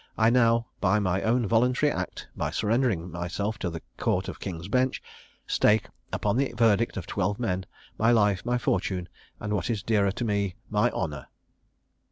I 0.17 0.31
now, 0.31 0.65
by 0.79 0.97
my 0.97 1.21
own 1.21 1.45
voluntary 1.45 1.91
act, 1.91 2.27
by 2.35 2.49
surrendering 2.49 3.11
myself 3.11 3.59
to 3.59 3.69
the 3.69 3.83
Court 3.97 4.27
of 4.27 4.39
King's 4.39 4.67
Bench, 4.67 4.99
stake, 5.45 5.89
upon 6.11 6.37
the 6.37 6.55
verdict 6.57 6.97
of 6.97 7.05
twelve 7.05 7.37
men, 7.39 7.67
my 7.99 8.09
life, 8.11 8.43
my 8.43 8.57
fortune, 8.57 9.09
and, 9.39 9.53
what 9.53 9.69
is 9.69 9.83
dearer 9.83 10.11
to 10.13 10.25
me, 10.25 10.55
my 10.71 10.89
honour. 10.89 11.27